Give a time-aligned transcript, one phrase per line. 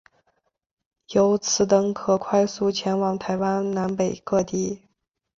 [1.09, 4.81] 由此等可快速前往台湾南北各地。